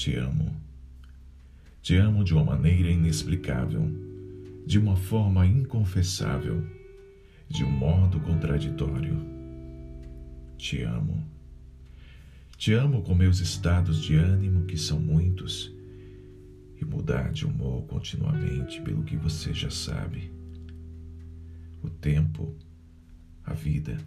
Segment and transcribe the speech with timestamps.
[0.00, 0.50] Te amo.
[1.82, 3.86] Te amo de uma maneira inexplicável,
[4.66, 6.66] de uma forma inconfessável,
[7.50, 9.14] de um modo contraditório.
[10.56, 11.22] Te amo.
[12.56, 15.70] Te amo com meus estados de ânimo, que são muitos,
[16.80, 20.32] e mudar de humor continuamente, pelo que você já sabe.
[21.82, 22.56] O tempo,
[23.44, 23.98] a vida,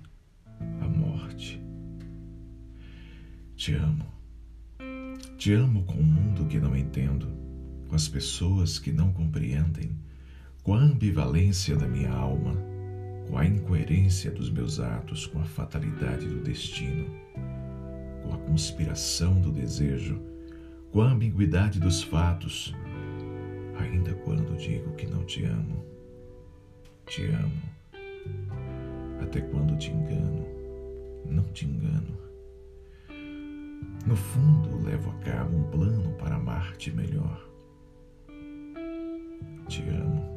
[0.59, 1.61] a morte.
[3.55, 4.22] Te amo.
[5.43, 7.27] Te amo com o mundo que não entendo,
[7.89, 9.91] com as pessoas que não compreendem,
[10.63, 12.55] com a ambivalência da minha alma,
[13.27, 17.07] com a incoerência dos meus atos, com a fatalidade do destino,
[18.23, 20.17] com a conspiração do desejo,
[20.93, 22.73] com a ambiguidade dos fatos,
[23.77, 25.83] ainda quando digo que não te amo.
[27.05, 27.61] Te amo.
[29.21, 30.47] Até quando te engano,
[31.25, 32.32] não te engano.
[34.05, 37.49] No fundo, levo a cabo um plano para amar-te melhor.
[39.69, 40.33] Te amo.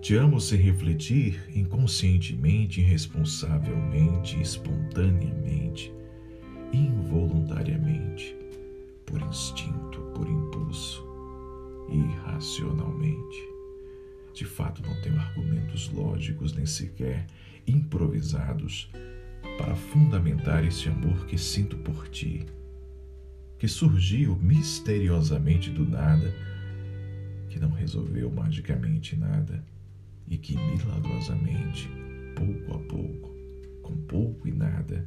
[0.00, 5.92] Te amo sem refletir, inconscientemente, irresponsavelmente, espontaneamente,
[6.72, 8.34] involuntariamente,
[9.04, 11.06] por instinto, por impulso,
[11.90, 13.50] irracionalmente.
[14.32, 17.26] De fato, não tenho argumentos lógicos nem sequer
[17.66, 18.90] improvisados
[19.56, 22.46] para fundamentar esse amor que sinto por ti,
[23.58, 26.34] que surgiu misteriosamente do nada,
[27.48, 29.64] que não resolveu magicamente nada
[30.26, 31.90] e que milagrosamente,
[32.34, 33.30] pouco a pouco,
[33.82, 35.06] com pouco e nada,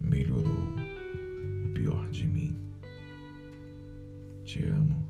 [0.00, 0.74] melhorou
[1.64, 2.56] o pior de mim.
[4.44, 5.08] Te amo.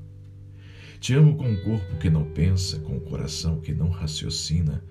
[1.01, 4.85] Te amo com um corpo que não pensa, com um coração que não raciocina,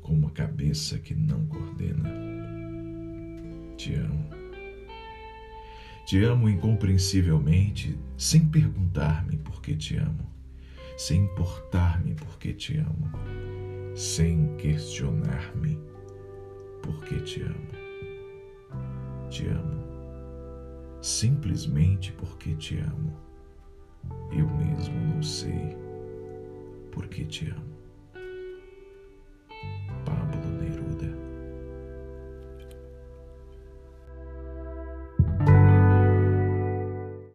[0.00, 2.39] com uma cabeça que não coordena
[3.80, 4.28] te amo.
[6.04, 10.28] Te amo incompreensivelmente, sem perguntar-me por que te amo,
[10.98, 13.10] sem importar-me por que te amo,
[13.94, 15.78] sem questionar-me
[16.82, 17.80] por que te amo.
[19.30, 19.80] Te amo
[21.00, 23.16] simplesmente porque te amo.
[24.30, 25.76] Eu mesmo não sei
[26.90, 27.79] por que te amo.